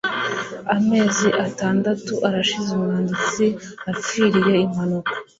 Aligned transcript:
amezi 0.75 1.27
atandatu 1.45 2.13
arashize 2.27 2.67
umwanditsi 2.77 3.45
apfiriye 3.91 4.55
impanuka 4.65 5.13